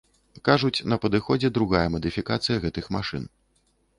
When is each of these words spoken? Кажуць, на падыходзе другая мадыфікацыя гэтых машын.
Кажуць, 0.47 0.85
на 0.93 0.97
падыходзе 1.03 1.51
другая 1.59 1.83
мадыфікацыя 1.97 2.57
гэтых 2.65 2.85
машын. 2.99 3.29